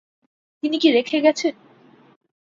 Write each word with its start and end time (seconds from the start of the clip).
তিনি 0.63 0.77
কি 0.79 0.89
রেখে 0.91 1.17
গেছেন? 1.21 1.53